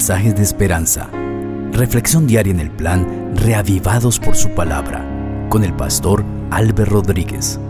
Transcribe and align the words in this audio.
mensajes 0.00 0.34
de 0.34 0.42
esperanza. 0.42 1.10
Reflexión 1.72 2.26
diaria 2.26 2.54
en 2.54 2.60
el 2.60 2.70
plan 2.70 3.36
Reavivados 3.36 4.18
por 4.18 4.34
su 4.34 4.48
palabra 4.54 5.04
con 5.50 5.62
el 5.62 5.76
pastor 5.76 6.24
Álvaro 6.50 6.86
Rodríguez. 6.86 7.60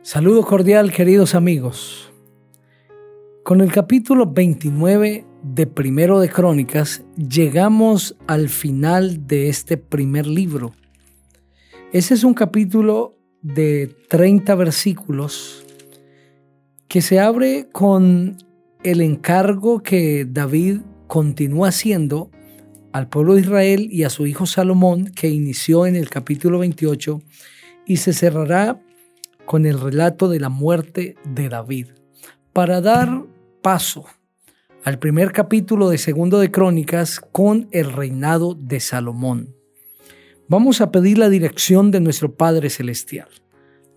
Saludo 0.00 0.42
cordial 0.46 0.90
queridos 0.90 1.34
amigos. 1.34 2.10
Con 3.44 3.60
el 3.60 3.70
capítulo 3.70 4.24
29 4.24 5.26
de 5.42 5.66
Primero 5.66 6.18
de 6.18 6.30
Crónicas 6.30 7.04
llegamos 7.18 8.16
al 8.26 8.48
final 8.48 9.26
de 9.26 9.50
este 9.50 9.76
primer 9.76 10.26
libro. 10.26 10.72
Ese 11.92 12.14
es 12.14 12.24
un 12.24 12.32
capítulo 12.32 13.18
de 13.42 13.94
30 14.08 14.54
versículos 14.54 15.66
que 16.90 17.02
se 17.02 17.20
abre 17.20 17.68
con 17.70 18.36
el 18.82 19.00
encargo 19.00 19.80
que 19.80 20.26
David 20.28 20.80
continúa 21.06 21.68
haciendo 21.68 22.32
al 22.90 23.08
pueblo 23.08 23.34
de 23.34 23.42
Israel 23.42 23.88
y 23.92 24.02
a 24.02 24.10
su 24.10 24.26
hijo 24.26 24.44
Salomón, 24.44 25.04
que 25.14 25.28
inició 25.28 25.86
en 25.86 25.94
el 25.94 26.10
capítulo 26.10 26.58
28, 26.58 27.22
y 27.86 27.98
se 27.98 28.12
cerrará 28.12 28.82
con 29.46 29.66
el 29.66 29.80
relato 29.80 30.28
de 30.28 30.40
la 30.40 30.48
muerte 30.48 31.14
de 31.24 31.48
David, 31.48 31.86
para 32.52 32.80
dar 32.80 33.22
paso 33.62 34.06
al 34.82 34.98
primer 34.98 35.30
capítulo 35.30 35.90
de 35.90 35.98
Segundo 35.98 36.40
de 36.40 36.50
Crónicas 36.50 37.20
con 37.20 37.68
el 37.70 37.92
reinado 37.92 38.56
de 38.56 38.80
Salomón. 38.80 39.54
Vamos 40.48 40.80
a 40.80 40.90
pedir 40.90 41.18
la 41.18 41.28
dirección 41.28 41.92
de 41.92 42.00
nuestro 42.00 42.34
Padre 42.34 42.68
Celestial. 42.68 43.28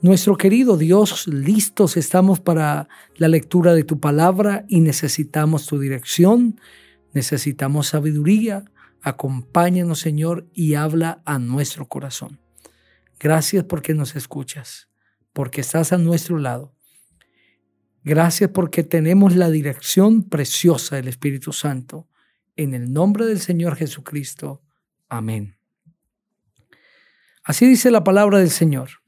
Nuestro 0.03 0.35
querido 0.35 0.75
Dios, 0.75 1.30
listos 1.30 1.95
estamos 1.95 2.41
para 2.41 2.89
la 3.16 3.30
lectura 3.30 3.73
de 3.73 3.86
tu 3.86 4.02
palabra 4.02 4.66
y 4.67 4.81
necesitamos 4.81 5.66
tu 5.66 5.80
dirección, 5.80 6.59
necesitamos 7.14 7.88
sabiduría. 7.88 8.66
Acompáñanos, 9.02 10.00
Señor, 10.00 10.45
y 10.53 10.73
habla 10.73 11.22
a 11.23 11.39
nuestro 11.39 11.88
corazón. 11.88 12.42
Gracias 13.17 13.64
porque 13.64 13.94
nos 13.94 14.17
escuchas, 14.17 14.89
porque 15.31 15.61
estás 15.61 15.94
a 15.94 15.97
nuestro 15.97 16.38
lado. 16.38 16.75
Gracias 18.03 18.49
porque 18.49 18.83
tenemos 18.83 19.38
la 19.38 19.49
dirección 19.49 20.23
preciosa 20.23 20.97
del 20.97 21.08
Espíritu 21.08 21.53
Santo. 21.53 22.09
En 22.58 22.73
el 22.73 22.92
nombre 22.92 23.25
del 23.25 23.39
Señor 23.39 23.77
Jesucristo. 23.77 24.64
Amén. 25.08 25.55
Así 27.45 27.66
dice 27.66 27.89
la 27.89 28.03
palabra 28.03 28.39
del 28.39 28.49
Señor 28.49 29.02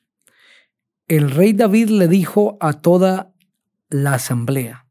el 1.08 1.30
rey 1.30 1.54
David 1.54 1.90
le 1.90 2.08
dijo 2.08 2.58
a 2.60 2.74
toda 2.74 3.32
la 3.90 4.16
asamblea, 4.16 4.88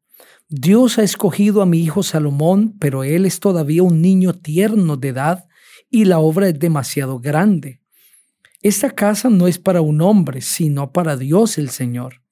Dios 0.49 0.99
ha 0.99 1.03
escogido 1.03 1.61
a 1.61 1.67
mi 1.67 1.81
hijo 1.81 2.05
Salomón, 2.05 2.77
pero 2.79 3.03
él 3.03 3.27
es 3.27 3.41
todavía 3.41 3.83
un 3.83 4.01
niño 4.01 4.35
tierno 4.35 4.97
de 4.97 5.09
edad 5.09 5.49
y 5.91 6.05
la 6.05 6.21
obra 6.21 6.49
es 6.49 6.59
demasiado 6.59 7.19
grande. 7.19 7.81
Esta 8.63 8.91
casa 8.91 9.29
no 9.29 9.49
es 9.49 9.59
para 9.59 9.81
un 9.81 10.01
hombre, 10.01 10.41
sino 10.41 10.93
para 10.93 11.17
Dios 11.17 11.59
el 11.59 11.71
Señor. 11.71 12.23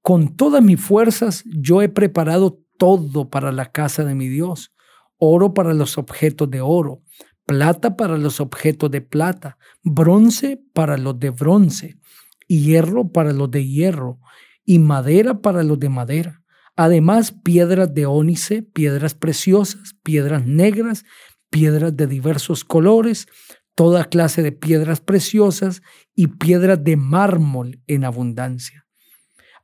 Con 0.00 0.34
todas 0.34 0.62
mis 0.62 0.80
fuerzas 0.80 1.44
yo 1.46 1.82
he 1.82 1.90
preparado 1.90 2.60
todo 2.78 3.28
para 3.28 3.52
la 3.52 3.70
casa 3.70 4.04
de 4.04 4.14
mi 4.14 4.28
Dios, 4.28 4.72
oro 5.18 5.52
para 5.52 5.74
los 5.74 5.98
objetos 5.98 6.50
de 6.50 6.62
oro, 6.62 7.02
plata 7.44 7.96
para 7.96 8.16
los 8.16 8.40
objetos 8.40 8.90
de 8.90 9.02
plata, 9.02 9.58
bronce 9.82 10.60
para 10.72 10.96
los 10.96 11.20
de 11.20 11.30
bronce 11.30 11.98
hierro 12.48 13.10
para 13.10 13.32
los 13.32 13.50
de 13.50 13.66
hierro 13.66 14.18
y 14.64 14.78
madera 14.78 15.40
para 15.40 15.62
los 15.62 15.78
de 15.78 15.88
madera. 15.88 16.42
Además, 16.76 17.32
piedras 17.32 17.92
de 17.92 18.06
ónice, 18.06 18.62
piedras 18.62 19.14
preciosas, 19.14 19.94
piedras 20.02 20.46
negras, 20.46 21.04
piedras 21.50 21.96
de 21.96 22.06
diversos 22.06 22.64
colores, 22.64 23.26
toda 23.74 24.04
clase 24.04 24.42
de 24.42 24.52
piedras 24.52 25.00
preciosas 25.00 25.82
y 26.14 26.28
piedras 26.28 26.82
de 26.82 26.96
mármol 26.96 27.80
en 27.86 28.04
abundancia. 28.04 28.86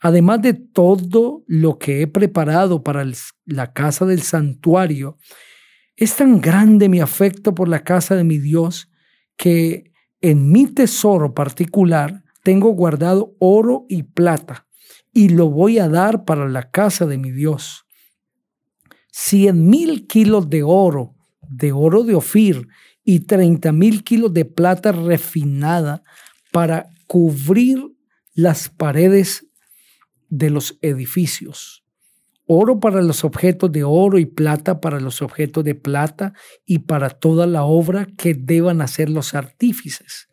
Además 0.01 0.43
de 0.43 0.55
todo 0.55 1.43
lo 1.47 1.79
que 1.79 2.03
he 2.03 2.07
preparado 2.07 2.83
para 2.83 3.05
la 3.47 3.73
casa 3.73 4.07
del 4.07 4.23
santuario, 4.23 5.19
es 5.97 6.15
tan 6.15 6.41
grande 6.41 6.89
mi 6.89 7.01
afecto 7.01 7.55
por 7.55 7.69
la 7.69 7.83
casa 7.83 8.15
de 8.15 8.23
mi 8.23 8.39
Dios 8.39 8.89
que 9.37 9.93
en 10.21 10.53
mi 10.53 10.67
tesoro 10.67 11.35
particular 11.35 12.23
tengo 12.49 12.71
guardado 12.71 13.37
oro 13.41 13.85
y 13.91 14.05
plata, 14.05 14.67
y 15.13 15.29
lo 15.29 15.51
voy 15.51 15.79
a 15.79 15.87
dar 15.87 16.25
para 16.25 16.49
la 16.49 16.71
casa 16.71 17.05
de 17.05 17.19
mi 17.19 17.31
Dios. 17.31 17.85
Cien 19.13 19.69
mil 19.69 20.07
kilos 20.07 20.49
de 20.49 20.63
oro, 20.63 21.15
de 21.43 21.73
oro 21.73 22.05
de 22.05 22.15
Ofir, 22.15 22.67
y 23.05 23.21
treinta 23.21 23.71
mil 23.71 24.03
kilos 24.03 24.33
de 24.33 24.47
plata 24.47 24.93
refinada 24.93 26.03
para 26.51 26.89
cubrir 27.07 27.85
las 28.33 28.71
paredes 28.71 29.47
de 30.31 30.49
los 30.49 30.79
edificios. 30.81 31.85
Oro 32.47 32.81
para 32.81 33.03
los 33.03 33.25
objetos 33.25 33.71
de 33.73 33.85
oro 33.85 34.19
y 34.19 34.25
plata 34.25 34.81
para 34.81 35.01
los 35.01 35.21
objetos 35.21 35.65
de 35.65 35.75
plata 35.75 36.33
y 36.65 36.79
para 36.79 37.11
toda 37.11 37.47
la 37.47 37.65
obra 37.65 38.07
que 38.17 38.33
deban 38.33 38.81
hacer 38.81 39.11
los 39.11 39.35
artífices 39.35 40.29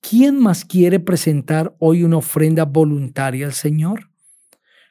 ¿quién 0.00 0.38
más 0.38 0.64
quiere 0.64 1.00
presentar 1.00 1.74
hoy 1.78 2.04
una 2.04 2.18
ofrenda 2.18 2.64
voluntaria 2.64 3.46
al 3.46 3.52
Señor? 3.52 4.10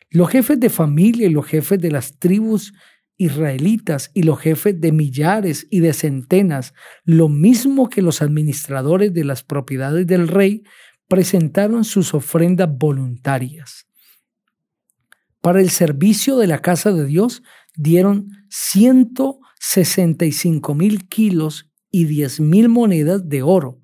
Los 0.10 0.30
jefes 0.30 0.60
de 0.60 0.70
familia 0.70 1.28
y 1.28 1.32
los 1.32 1.46
jefes 1.46 1.80
de 1.80 1.92
las 1.92 2.18
tribus 2.18 2.74
israelitas 3.18 4.12
y 4.14 4.24
los 4.24 4.40
jefes 4.40 4.80
de 4.80 4.92
millares 4.92 5.68
y 5.70 5.82
de 5.82 5.94
centenas, 5.94 6.74
lo 7.04 7.30
mismo 7.30 7.90
que 7.90 8.02
los 8.02 8.22
administradores 8.22 9.14
de 9.14 9.24
las 9.24 9.44
propiedades 9.44 10.08
del 10.08 10.28
rey, 10.28 10.64
presentaron 11.08 11.84
sus 11.84 12.14
ofrendas 12.14 12.70
voluntarias. 12.72 13.88
Para 15.42 15.62
el 15.62 15.70
servicio 15.70 16.38
de 16.38 16.48
la 16.48 16.60
casa 16.60 16.92
de 16.92 17.06
Dios 17.06 17.44
dieron 17.76 18.30
165 18.50 20.76
mil 20.76 21.08
kilos 21.08 21.72
y 21.90 22.06
10 22.06 22.42
mil 22.42 22.70
monedas 22.70 23.28
de 23.28 23.42
oro, 23.42 23.82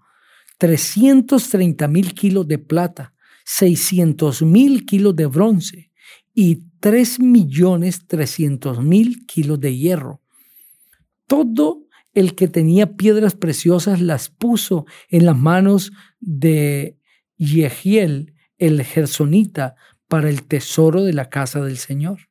330 0.63 1.90
mil 1.90 2.13
kilos 2.13 2.47
de 2.47 2.57
plata, 2.57 3.13
600 3.44 4.44
mil 4.44 4.85
kilos 4.85 5.13
de 5.13 5.25
bronce 5.25 5.91
y 6.34 6.63
3 6.79 7.19
millones 7.19 8.07
300 8.07 8.81
mil 8.81 9.25
kilos 9.25 9.59
de 9.59 9.75
hierro. 9.75 10.22
Todo 11.28 11.85
el 12.13 12.34
que 12.35 12.47
tenía 12.47 12.96
piedras 12.96 13.35
preciosas 13.35 14.00
las 14.00 14.29
puso 14.29 14.85
en 15.09 15.25
las 15.25 15.38
manos 15.38 15.91
de 16.22 16.97
Yehiel, 17.35 18.34
el 18.57 18.84
gersonita, 18.84 19.75
para 20.07 20.30
el 20.30 20.44
tesoro 20.44 21.03
de 21.03 21.12
la 21.12 21.30
casa 21.30 21.59
del 21.59 21.78
Señor. 21.78 22.30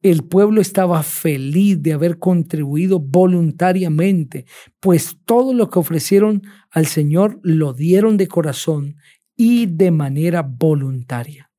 El 0.00 0.22
pueblo 0.22 0.60
estaba 0.60 1.02
feliz 1.02 1.82
de 1.82 1.92
haber 1.92 2.18
contribuido 2.18 3.00
voluntariamente, 3.00 4.46
pues 4.78 5.16
todo 5.24 5.52
lo 5.52 5.70
que 5.70 5.80
ofrecieron 5.80 6.42
al 6.70 6.86
Señor 6.86 7.40
lo 7.42 7.72
dieron 7.72 8.16
de 8.16 8.28
corazón 8.28 8.96
y 9.36 9.66
de 9.66 9.90
manera 9.90 10.42
voluntaria. 10.42 11.50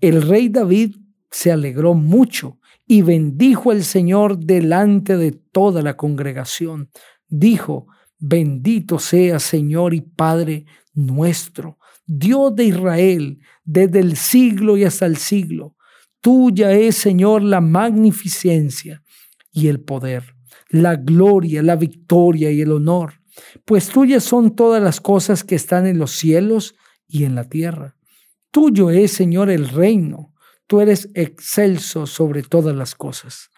El 0.00 0.22
rey 0.22 0.48
David 0.50 0.96
se 1.30 1.50
alegró 1.50 1.94
mucho 1.94 2.60
y 2.86 3.02
bendijo 3.02 3.72
al 3.72 3.82
Señor 3.82 4.38
delante 4.38 5.16
de 5.16 5.32
toda 5.32 5.82
la 5.82 5.96
congregación. 5.96 6.90
Dijo, 7.28 7.88
bendito 8.20 9.00
sea 9.00 9.40
Señor 9.40 9.94
y 9.94 10.00
Padre 10.00 10.66
nuestro, 10.92 11.78
Dios 12.06 12.54
de 12.54 12.66
Israel, 12.66 13.40
desde 13.64 13.98
el 13.98 14.16
siglo 14.16 14.76
y 14.76 14.84
hasta 14.84 15.06
el 15.06 15.16
siglo 15.16 15.73
Tuya 16.24 16.72
es, 16.72 16.96
Señor, 16.96 17.42
la 17.42 17.60
magnificencia 17.60 19.02
y 19.52 19.68
el 19.68 19.80
poder, 19.80 20.34
la 20.70 20.96
gloria, 20.96 21.62
la 21.62 21.76
victoria 21.76 22.50
y 22.50 22.62
el 22.62 22.72
honor, 22.72 23.20
pues 23.66 23.88
tuyas 23.88 24.24
son 24.24 24.56
todas 24.56 24.82
las 24.82 25.02
cosas 25.02 25.44
que 25.44 25.54
están 25.54 25.86
en 25.86 25.98
los 25.98 26.12
cielos 26.12 26.76
y 27.06 27.24
en 27.24 27.34
la 27.34 27.44
tierra. 27.44 27.98
Tuyo 28.50 28.88
es, 28.88 29.12
Señor, 29.12 29.50
el 29.50 29.68
reino. 29.68 30.32
Tú 30.66 30.80
eres 30.80 31.10
excelso 31.12 32.06
sobre 32.06 32.42
todas 32.42 32.74
las 32.74 32.94
cosas. 32.94 33.50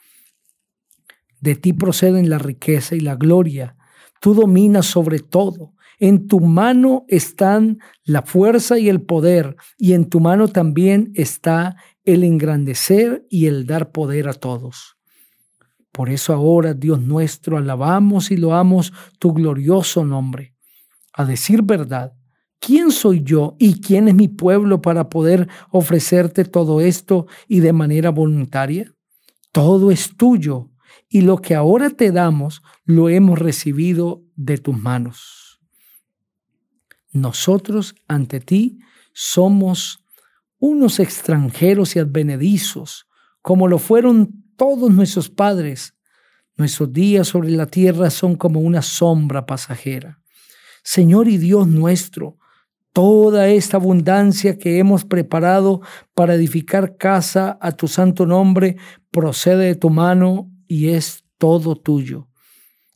De 1.41 1.55
ti 1.55 1.73
proceden 1.73 2.29
la 2.29 2.39
riqueza 2.39 2.97
y 2.97 3.01
la 3.01 3.15
gloria. 3.15 3.77
Tú 4.21 4.35
dominas 4.35 4.87
sobre 4.87 5.21
todo. 5.21 5.73
En 6.01 6.27
tu 6.27 6.41
mano 6.41 7.05
están 7.07 7.79
la 8.03 8.23
fuerza 8.23 8.79
y 8.79 8.89
el 8.89 9.03
poder, 9.03 9.57
y 9.79 9.95
en 9.95 10.11
tu 10.11 10.21
mano 10.21 10.49
también 10.49 11.13
está 11.15 11.77
el 12.07 12.25
engrandecer 12.25 13.27
y 13.29 13.47
el 13.47 13.67
dar 13.67 13.93
poder 13.93 14.29
a 14.29 14.33
todos. 14.33 14.97
Por 15.93 16.09
eso 16.09 16.33
ahora, 16.33 16.73
Dios 16.73 17.01
nuestro, 17.01 17.59
alabamos 17.59 18.31
y 18.31 18.37
loamos 18.37 18.93
tu 19.19 19.33
glorioso 19.33 20.05
nombre. 20.05 20.55
A 21.13 21.25
decir 21.25 21.63
verdad, 21.63 22.13
¿quién 22.61 22.91
soy 22.91 23.23
yo 23.23 23.57
y 23.59 23.81
quién 23.81 24.09
es 24.09 24.15
mi 24.15 24.29
pueblo 24.29 24.81
para 24.81 25.09
poder 25.09 25.49
ofrecerte 25.71 26.45
todo 26.45 26.81
esto 26.81 27.27
y 27.49 27.61
de 27.61 27.73
manera 27.73 28.11
voluntaria? 28.11 28.95
Todo 29.53 29.91
es 29.91 30.17
tuyo 30.17 30.71
y 31.09 31.23
lo 31.23 31.39
que 31.39 31.55
ahora 31.55 31.91
te 31.91 32.13
damos 32.13 32.63
lo 32.85 33.09
hemos 33.09 33.39
recibido 33.39 34.23
de 34.37 34.59
tus 34.59 34.77
manos. 34.77 35.61
Nosotros 37.11 37.95
ante 38.07 38.41
ti 38.41 38.79
somos 39.15 40.05
unos 40.67 40.99
extranjeros 40.99 41.95
y 41.95 42.01
advenedizos, 42.01 43.07
como 43.41 43.69
lo 43.69 43.79
fueron 43.79 44.45
todos 44.57 44.91
nuestros 44.91 45.31
padres. 45.31 45.95
Nuestros 46.57 46.93
días 46.93 47.29
sobre 47.29 47.51
la 47.51 47.67
tierra 47.67 48.11
son 48.11 48.35
como 48.35 48.61
una 48.61 48.83
sombra 48.83 49.47
pasajera. 49.47 50.21
Señor 50.83 51.29
y 51.29 51.39
Dios 51.39 51.69
nuestro, 51.69 52.39
toda 52.93 53.49
esta 53.49 53.77
abundancia 53.77 54.59
que 54.59 54.79
hemos 54.79 55.05
preparado 55.05 55.83
para 56.15 56.35
edificar 56.35 56.97
casa 56.97 57.59
a 57.61 57.73
tu 57.73 57.87
santo 57.87 58.27
nombre 58.27 58.77
procede 59.13 59.67
de 59.67 59.75
tu 59.77 59.91
mano 59.91 60.51
y 60.67 60.89
es 60.89 61.25
todo 61.39 61.77
tuyo. 61.77 62.29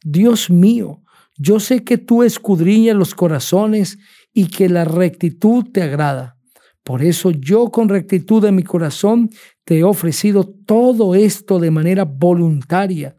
Dios 0.02 0.50
mío, 0.50 1.02
yo 1.36 1.60
sé 1.60 1.84
que 1.84 1.98
tú 1.98 2.24
escudriñas 2.24 2.96
los 2.96 3.14
corazones 3.14 3.98
y 4.32 4.46
que 4.46 4.68
la 4.68 4.84
rectitud 4.84 5.66
te 5.72 5.82
agrada. 5.82 6.39
Por 6.90 7.04
eso 7.04 7.30
yo 7.30 7.70
con 7.70 7.88
rectitud 7.88 8.42
de 8.42 8.50
mi 8.50 8.64
corazón 8.64 9.30
te 9.62 9.78
he 9.78 9.84
ofrecido 9.84 10.42
todo 10.66 11.14
esto 11.14 11.60
de 11.60 11.70
manera 11.70 12.04
voluntaria 12.04 13.14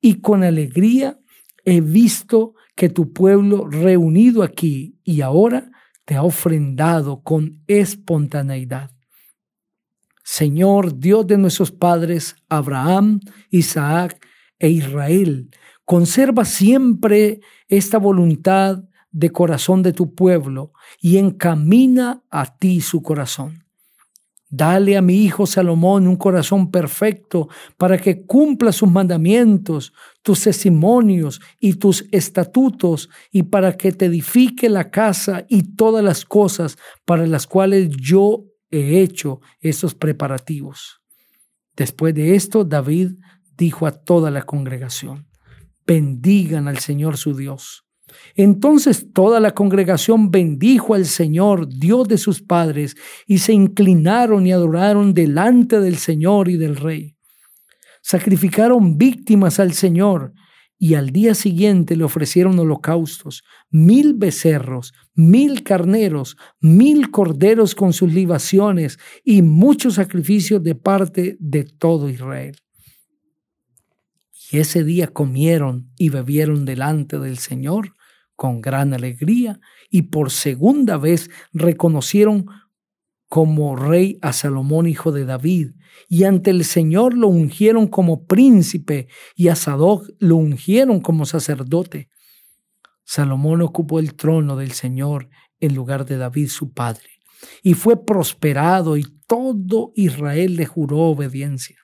y 0.00 0.22
con 0.22 0.42
alegría 0.42 1.18
he 1.66 1.82
visto 1.82 2.54
que 2.74 2.88
tu 2.88 3.12
pueblo 3.12 3.68
reunido 3.68 4.42
aquí 4.42 4.98
y 5.04 5.20
ahora 5.20 5.70
te 6.06 6.14
ha 6.14 6.22
ofrendado 6.22 7.22
con 7.22 7.62
espontaneidad. 7.66 8.90
Señor 10.24 10.98
Dios 10.98 11.26
de 11.26 11.36
nuestros 11.36 11.72
padres, 11.72 12.36
Abraham, 12.48 13.20
Isaac 13.50 14.18
e 14.58 14.70
Israel, 14.70 15.50
conserva 15.84 16.46
siempre 16.46 17.40
esta 17.68 17.98
voluntad 17.98 18.82
de 19.12 19.30
corazón 19.30 19.82
de 19.82 19.92
tu 19.92 20.14
pueblo 20.14 20.72
y 21.00 21.18
encamina 21.18 22.22
a 22.30 22.56
ti 22.56 22.80
su 22.80 23.02
corazón. 23.02 23.64
Dale 24.52 24.96
a 24.96 25.02
mi 25.02 25.24
hijo 25.24 25.46
Salomón 25.46 26.08
un 26.08 26.16
corazón 26.16 26.72
perfecto 26.72 27.48
para 27.76 27.98
que 27.98 28.26
cumpla 28.26 28.72
sus 28.72 28.90
mandamientos, 28.90 29.92
tus 30.22 30.42
testimonios 30.42 31.40
y 31.60 31.74
tus 31.74 32.04
estatutos 32.10 33.08
y 33.30 33.44
para 33.44 33.76
que 33.76 33.92
te 33.92 34.06
edifique 34.06 34.68
la 34.68 34.90
casa 34.90 35.44
y 35.48 35.76
todas 35.76 36.02
las 36.02 36.24
cosas 36.24 36.78
para 37.04 37.28
las 37.28 37.46
cuales 37.46 37.90
yo 37.90 38.44
he 38.72 39.00
hecho 39.00 39.40
esos 39.60 39.94
preparativos. 39.94 41.00
Después 41.76 42.12
de 42.14 42.34
esto, 42.34 42.64
David 42.64 43.12
dijo 43.56 43.86
a 43.86 43.92
toda 43.92 44.32
la 44.32 44.42
congregación, 44.42 45.28
bendigan 45.86 46.66
al 46.66 46.78
Señor 46.78 47.16
su 47.18 47.36
Dios 47.36 47.84
entonces 48.34 49.08
toda 49.12 49.40
la 49.40 49.52
congregación 49.52 50.30
bendijo 50.30 50.94
al 50.94 51.06
Señor, 51.06 51.68
Dios 51.68 52.08
de 52.08 52.18
sus 52.18 52.42
padres, 52.42 52.96
y 53.26 53.38
se 53.38 53.52
inclinaron 53.52 54.46
y 54.46 54.52
adoraron 54.52 55.14
delante 55.14 55.80
del 55.80 55.96
Señor 55.96 56.48
y 56.48 56.56
del 56.56 56.76
Rey. 56.76 57.16
Sacrificaron 58.02 58.96
víctimas 58.96 59.60
al 59.60 59.72
Señor 59.72 60.32
y 60.82 60.94
al 60.94 61.10
día 61.10 61.34
siguiente 61.34 61.94
le 61.94 62.04
ofrecieron 62.04 62.58
holocaustos, 62.58 63.44
mil 63.68 64.14
becerros, 64.14 64.94
mil 65.14 65.62
carneros, 65.62 66.38
mil 66.58 67.10
corderos 67.10 67.74
con 67.74 67.92
sus 67.92 68.10
libaciones 68.10 68.98
y 69.22 69.42
muchos 69.42 69.94
sacrificios 69.94 70.62
de 70.62 70.74
parte 70.74 71.36
de 71.38 71.64
todo 71.64 72.08
Israel. 72.08 72.56
Y 74.50 74.58
ese 74.58 74.82
día 74.82 75.08
comieron 75.08 75.92
y 75.98 76.08
bebieron 76.08 76.64
delante 76.64 77.18
del 77.18 77.36
Señor 77.36 77.94
con 78.40 78.62
gran 78.62 78.94
alegría 78.94 79.60
y 79.90 80.04
por 80.04 80.30
segunda 80.30 80.96
vez 80.96 81.28
reconocieron 81.52 82.46
como 83.28 83.76
rey 83.76 84.18
a 84.22 84.32
Salomón 84.32 84.86
hijo 84.86 85.12
de 85.12 85.26
David, 85.26 85.72
y 86.08 86.24
ante 86.24 86.48
el 86.50 86.64
Señor 86.64 87.12
lo 87.12 87.28
ungieron 87.28 87.86
como 87.86 88.24
príncipe 88.24 89.08
y 89.36 89.48
a 89.48 89.56
Sadoc 89.56 90.08
lo 90.20 90.36
ungieron 90.36 91.02
como 91.02 91.26
sacerdote. 91.26 92.08
Salomón 93.04 93.60
ocupó 93.60 93.98
el 93.98 94.14
trono 94.14 94.56
del 94.56 94.72
Señor 94.72 95.28
en 95.58 95.74
lugar 95.74 96.06
de 96.06 96.16
David 96.16 96.48
su 96.48 96.72
padre, 96.72 97.10
y 97.62 97.74
fue 97.74 98.06
prosperado 98.06 98.96
y 98.96 99.04
todo 99.26 99.92
Israel 99.94 100.56
le 100.56 100.64
juró 100.64 101.00
obediencia 101.00 101.76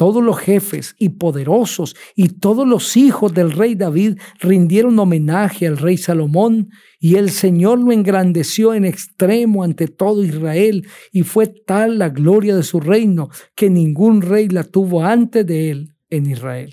todos 0.00 0.24
los 0.24 0.38
jefes 0.38 0.94
y 0.98 1.10
poderosos 1.10 1.94
y 2.16 2.28
todos 2.28 2.66
los 2.66 2.96
hijos 2.96 3.34
del 3.34 3.52
rey 3.52 3.74
David 3.74 4.18
rindieron 4.38 4.98
homenaje 4.98 5.66
al 5.66 5.76
rey 5.76 5.98
Salomón 5.98 6.70
y 6.98 7.16
el 7.16 7.28
Señor 7.28 7.80
lo 7.80 7.92
engrandeció 7.92 8.72
en 8.72 8.86
extremo 8.86 9.62
ante 9.62 9.88
todo 9.88 10.24
Israel 10.24 10.88
y 11.12 11.22
fue 11.22 11.48
tal 11.48 11.98
la 11.98 12.08
gloria 12.08 12.56
de 12.56 12.62
su 12.62 12.80
reino 12.80 13.28
que 13.54 13.68
ningún 13.68 14.22
rey 14.22 14.48
la 14.48 14.64
tuvo 14.64 15.04
antes 15.04 15.44
de 15.44 15.70
él 15.70 15.94
en 16.08 16.30
Israel. 16.30 16.72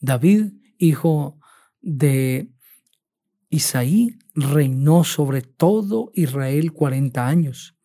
David, 0.00 0.46
hijo 0.78 1.38
de 1.82 2.48
Isaí, 3.50 4.16
reinó 4.34 5.04
sobre 5.04 5.42
todo 5.42 6.12
Israel 6.14 6.72
cuarenta 6.72 7.28
años. 7.28 7.76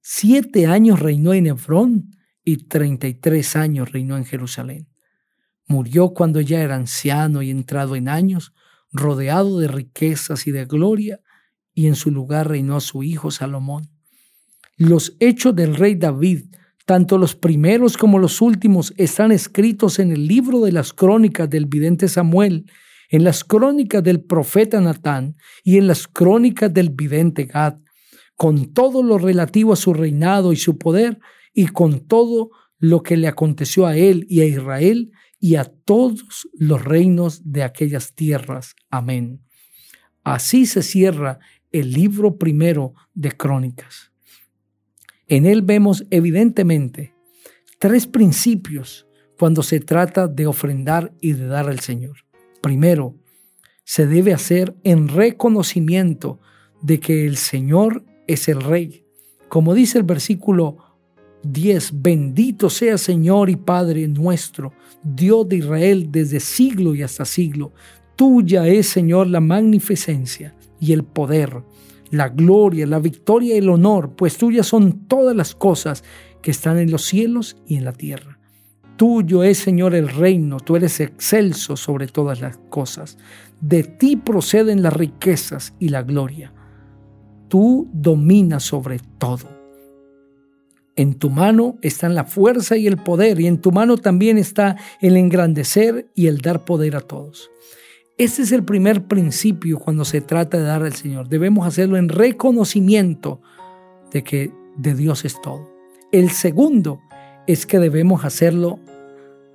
Siete 0.00 0.66
años 0.66 1.00
reinó 1.00 1.34
en 1.34 1.48
Hebrón 1.48 2.12
y 2.46 2.58
33 2.58 3.56
años 3.56 3.90
reinó 3.90 4.16
en 4.16 4.24
Jerusalén. 4.24 4.86
Murió 5.66 6.10
cuando 6.10 6.40
ya 6.40 6.62
era 6.62 6.76
anciano 6.76 7.42
y 7.42 7.50
entrado 7.50 7.96
en 7.96 8.08
años, 8.08 8.54
rodeado 8.92 9.58
de 9.58 9.66
riquezas 9.66 10.46
y 10.46 10.52
de 10.52 10.64
gloria, 10.64 11.20
y 11.74 11.88
en 11.88 11.96
su 11.96 12.12
lugar 12.12 12.48
reinó 12.48 12.80
su 12.80 13.02
hijo 13.02 13.32
Salomón. 13.32 13.90
Los 14.76 15.16
hechos 15.18 15.56
del 15.56 15.74
rey 15.74 15.96
David, 15.96 16.44
tanto 16.86 17.18
los 17.18 17.34
primeros 17.34 17.96
como 17.96 18.20
los 18.20 18.40
últimos, 18.40 18.94
están 18.96 19.32
escritos 19.32 19.98
en 19.98 20.12
el 20.12 20.28
libro 20.28 20.60
de 20.60 20.70
las 20.70 20.92
crónicas 20.92 21.50
del 21.50 21.66
vidente 21.66 22.06
Samuel, 22.06 22.70
en 23.10 23.24
las 23.24 23.42
crónicas 23.42 24.04
del 24.04 24.20
profeta 24.22 24.80
Natán 24.80 25.36
y 25.64 25.78
en 25.78 25.88
las 25.88 26.06
crónicas 26.06 26.72
del 26.72 26.90
vidente 26.90 27.46
Gad, 27.46 27.78
con 28.36 28.72
todo 28.72 29.02
lo 29.02 29.18
relativo 29.18 29.72
a 29.72 29.76
su 29.76 29.92
reinado 29.92 30.52
y 30.52 30.56
su 30.56 30.78
poder, 30.78 31.18
y 31.56 31.68
con 31.68 32.00
todo 32.00 32.50
lo 32.78 33.02
que 33.02 33.16
le 33.16 33.28
aconteció 33.28 33.86
a 33.86 33.96
él 33.96 34.26
y 34.28 34.42
a 34.42 34.44
Israel 34.44 35.10
y 35.40 35.56
a 35.56 35.64
todos 35.64 36.48
los 36.52 36.84
reinos 36.84 37.50
de 37.50 37.62
aquellas 37.62 38.14
tierras. 38.14 38.76
Amén. 38.90 39.40
Así 40.22 40.66
se 40.66 40.82
cierra 40.82 41.38
el 41.72 41.92
libro 41.92 42.36
primero 42.36 42.92
de 43.14 43.32
Crónicas. 43.32 44.12
En 45.28 45.46
él 45.46 45.62
vemos 45.62 46.04
evidentemente 46.10 47.14
tres 47.78 48.06
principios 48.06 49.06
cuando 49.38 49.62
se 49.62 49.80
trata 49.80 50.28
de 50.28 50.46
ofrendar 50.46 51.14
y 51.22 51.32
de 51.32 51.46
dar 51.46 51.70
al 51.70 51.80
Señor. 51.80 52.18
Primero, 52.60 53.16
se 53.82 54.06
debe 54.06 54.34
hacer 54.34 54.76
en 54.84 55.08
reconocimiento 55.08 56.38
de 56.82 57.00
que 57.00 57.26
el 57.26 57.38
Señor 57.38 58.04
es 58.26 58.46
el 58.48 58.60
Rey. 58.60 59.06
Como 59.48 59.72
dice 59.72 59.96
el 59.96 60.04
versículo 60.04 60.85
10. 61.52 62.02
Bendito 62.02 62.70
sea 62.70 62.98
Señor 62.98 63.50
y 63.50 63.56
Padre 63.56 64.06
nuestro, 64.08 64.72
Dios 65.02 65.48
de 65.48 65.56
Israel 65.56 66.08
desde 66.10 66.40
siglo 66.40 66.94
y 66.94 67.02
hasta 67.02 67.24
siglo. 67.24 67.72
Tuya 68.16 68.66
es, 68.66 68.88
Señor, 68.88 69.26
la 69.26 69.40
magnificencia 69.40 70.54
y 70.80 70.92
el 70.92 71.04
poder, 71.04 71.62
la 72.10 72.28
gloria, 72.28 72.86
la 72.86 72.98
victoria 72.98 73.54
y 73.54 73.58
el 73.58 73.68
honor, 73.68 74.14
pues 74.16 74.36
tuyas 74.38 74.66
son 74.66 75.06
todas 75.06 75.36
las 75.36 75.54
cosas 75.54 76.02
que 76.42 76.50
están 76.50 76.78
en 76.78 76.90
los 76.90 77.02
cielos 77.02 77.56
y 77.66 77.76
en 77.76 77.84
la 77.84 77.92
tierra. 77.92 78.38
Tuyo 78.96 79.42
es, 79.42 79.58
Señor, 79.58 79.94
el 79.94 80.08
reino, 80.08 80.58
tú 80.58 80.76
eres 80.76 81.00
excelso 81.00 81.76
sobre 81.76 82.06
todas 82.06 82.40
las 82.40 82.56
cosas. 82.70 83.18
De 83.60 83.82
ti 83.82 84.16
proceden 84.16 84.82
las 84.82 84.94
riquezas 84.94 85.74
y 85.78 85.90
la 85.90 86.02
gloria. 86.02 86.54
Tú 87.48 87.88
dominas 87.92 88.64
sobre 88.64 88.98
todo. 89.18 89.55
En 90.96 91.14
tu 91.14 91.28
mano 91.28 91.78
están 91.82 92.14
la 92.14 92.24
fuerza 92.24 92.76
y 92.76 92.86
el 92.86 92.96
poder, 92.96 93.38
y 93.40 93.46
en 93.46 93.60
tu 93.60 93.70
mano 93.70 93.98
también 93.98 94.38
está 94.38 94.76
el 95.00 95.16
engrandecer 95.16 96.10
y 96.14 96.26
el 96.26 96.38
dar 96.38 96.64
poder 96.64 96.96
a 96.96 97.02
todos. 97.02 97.50
Ese 98.18 98.42
es 98.42 98.52
el 98.52 98.64
primer 98.64 99.04
principio 99.04 99.78
cuando 99.78 100.06
se 100.06 100.22
trata 100.22 100.56
de 100.56 100.64
dar 100.64 100.82
al 100.82 100.94
Señor. 100.94 101.28
Debemos 101.28 101.66
hacerlo 101.66 101.98
en 101.98 102.08
reconocimiento 102.08 103.42
de 104.10 104.24
que 104.24 104.52
de 104.78 104.94
Dios 104.94 105.26
es 105.26 105.40
todo. 105.42 105.70
El 106.12 106.30
segundo 106.30 107.02
es 107.46 107.66
que 107.66 107.78
debemos 107.78 108.24
hacerlo 108.24 108.80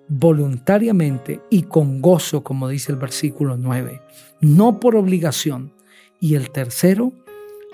voluntariamente 0.08 1.42
y 1.50 1.64
con 1.64 2.02
gozo, 2.02 2.44
como 2.44 2.68
dice 2.68 2.92
el 2.92 3.00
versículo 3.00 3.58
9, 3.58 4.00
no 4.42 4.80
por 4.80 4.96
obligación. 4.96 5.74
Y 6.20 6.36
el 6.36 6.52
tercero, 6.52 7.14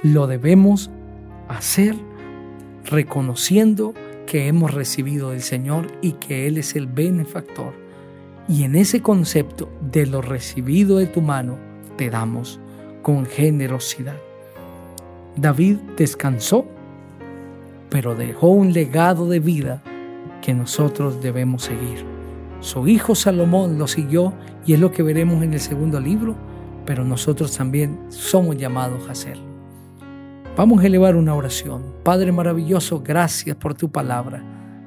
lo 0.03 0.25
debemos 0.27 0.89
hacer 1.49 1.95
reconociendo 2.87 3.93
que 4.25 4.47
hemos 4.47 4.73
recibido 4.73 5.31
del 5.31 5.41
Señor 5.41 5.87
y 6.01 6.13
que 6.13 6.47
Él 6.47 6.57
es 6.57 6.75
el 6.75 6.87
benefactor. 6.87 7.73
Y 8.47 8.63
en 8.63 8.75
ese 8.75 9.01
concepto 9.01 9.69
de 9.81 10.05
lo 10.05 10.21
recibido 10.21 10.97
de 10.97 11.07
tu 11.07 11.21
mano, 11.21 11.57
te 11.97 12.09
damos 12.09 12.59
con 13.01 13.25
generosidad. 13.25 14.17
David 15.35 15.77
descansó, 15.97 16.65
pero 17.89 18.15
dejó 18.15 18.49
un 18.49 18.73
legado 18.73 19.29
de 19.29 19.39
vida 19.39 19.81
que 20.41 20.53
nosotros 20.53 21.21
debemos 21.21 21.63
seguir. 21.63 22.05
Su 22.59 22.87
hijo 22.87 23.15
Salomón 23.15 23.77
lo 23.77 23.87
siguió 23.87 24.33
y 24.65 24.73
es 24.73 24.79
lo 24.79 24.91
que 24.91 25.03
veremos 25.03 25.43
en 25.43 25.53
el 25.53 25.59
segundo 25.59 25.99
libro, 25.99 26.35
pero 26.85 27.03
nosotros 27.03 27.55
también 27.55 27.99
somos 28.09 28.57
llamados 28.57 29.07
a 29.07 29.11
hacerlo. 29.11 29.56
Vamos 30.57 30.81
a 30.81 30.87
elevar 30.87 31.15
una 31.15 31.35
oración. 31.35 31.83
Padre 32.03 32.31
maravilloso, 32.31 33.03
gracias 33.05 33.55
por 33.55 33.75
tu 33.75 33.91
palabra. 33.91 34.41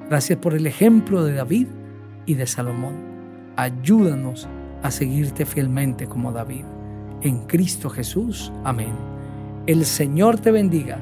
Gracias 0.09 0.37
por 0.37 0.53
el 0.53 0.67
ejemplo 0.67 1.23
de 1.23 1.33
David 1.33 1.67
y 2.25 2.33
de 2.33 2.45
Salomón. 2.45 2.93
Ayúdanos 3.55 4.49
a 4.83 4.91
seguirte 4.91 5.45
fielmente 5.45 6.07
como 6.07 6.33
David. 6.33 6.65
En 7.21 7.47
Cristo 7.47 7.89
Jesús. 7.89 8.51
Amén. 8.65 8.91
El 9.65 9.85
Señor 9.85 10.41
te 10.41 10.51
bendiga 10.51 10.99